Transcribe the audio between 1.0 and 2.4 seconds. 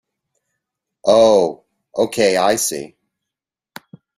Oh okay,